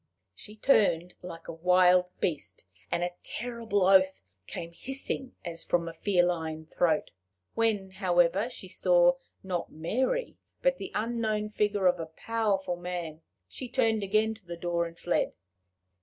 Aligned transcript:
She 0.33 0.55
turned 0.55 1.13
like 1.21 1.47
a 1.47 1.51
wild 1.53 2.09
beast, 2.19 2.65
and 2.89 3.03
a 3.03 3.13
terrible 3.21 3.83
oath 3.85 4.23
came 4.47 4.71
hissing 4.73 5.35
as 5.45 5.63
from 5.63 5.87
a 5.87 5.93
feline 5.93 6.65
throat. 6.65 7.11
When, 7.53 7.91
however, 7.91 8.49
she 8.49 8.67
saw, 8.67 9.17
not 9.43 9.71
Mary, 9.71 10.37
but 10.63 10.79
the 10.79 10.91
unknown 10.95 11.49
figure 11.49 11.85
of 11.85 11.99
a 11.99 12.07
powerful 12.07 12.77
man, 12.77 13.21
she 13.47 13.69
turned 13.69 14.01
again 14.01 14.33
to 14.33 14.43
the 14.47 14.57
door 14.57 14.87
and 14.87 14.97
fled. 14.97 15.33